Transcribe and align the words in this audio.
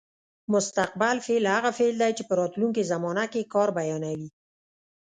مستقبل 0.53 1.15
فعل 1.25 1.45
هغه 1.55 1.71
فعل 1.77 1.95
دی 2.01 2.11
چې 2.17 2.23
په 2.29 2.33
راتلونکې 2.41 2.89
زمانه 2.91 3.23
کې 3.31 3.49
کار 3.53 3.69
بیانوي. 3.77 4.29